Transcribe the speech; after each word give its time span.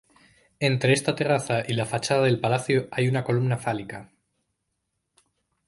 Entre 0.59 0.93
esta 0.93 1.13
terraza 1.15 1.61
y 1.67 1.73
la 1.73 1.85
fachada 1.85 2.23
del 2.23 2.39
palacio 2.39 2.87
hay 2.89 3.07
una 3.07 3.23
columna 3.23 3.59
fálica. 3.59 4.09